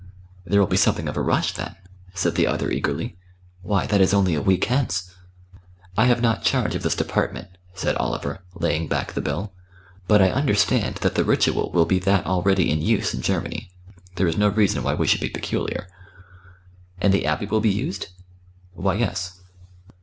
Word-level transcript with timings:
"There 0.45 0.59
will 0.59 0.65
be 0.67 0.77
something 0.77 1.07
of 1.07 1.15
a 1.15 1.21
rush 1.21 1.53
then," 1.53 1.75
said 2.15 2.33
the 2.33 2.47
other 2.47 2.71
eagerly. 2.71 3.19
"Why, 3.61 3.85
that 3.85 4.01
is 4.01 4.15
only 4.15 4.33
a 4.33 4.41
week 4.41 4.65
hence." 4.65 5.13
"I 5.95 6.05
have 6.05 6.23
not 6.23 6.41
charge 6.43 6.73
of 6.73 6.81
this 6.81 6.95
department," 6.95 7.49
said 7.75 7.95
Oliver, 7.97 8.39
laying 8.55 8.87
back 8.87 9.13
the 9.13 9.21
Bill. 9.21 9.53
"But 10.07 10.19
I 10.19 10.31
understand 10.31 10.95
that 11.01 11.13
the 11.13 11.23
ritual 11.23 11.69
will 11.71 11.85
be 11.85 11.99
that 11.99 12.25
already 12.25 12.71
in 12.71 12.81
use 12.81 13.13
in 13.13 13.21
Germany. 13.21 13.69
There 14.15 14.25
is 14.27 14.39
no 14.39 14.47
reason 14.49 14.81
why 14.81 14.95
we 14.95 15.05
should 15.05 15.21
be 15.21 15.29
peculiar." 15.29 15.85
"And 16.99 17.13
the 17.13 17.27
Abbey 17.27 17.45
will 17.45 17.61
be 17.61 17.69
used?" 17.69 18.07
"Why, 18.73 18.95
yes." 18.95 19.39